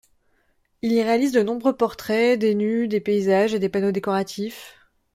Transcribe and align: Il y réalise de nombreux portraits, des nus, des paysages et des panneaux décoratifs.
Il 0.81 0.93
y 0.93 1.03
réalise 1.03 1.31
de 1.31 1.43
nombreux 1.43 1.77
portraits, 1.77 2.39
des 2.39 2.55
nus, 2.55 2.87
des 2.87 2.99
paysages 2.99 3.53
et 3.53 3.59
des 3.59 3.69
panneaux 3.69 3.91
décoratifs. 3.91 4.75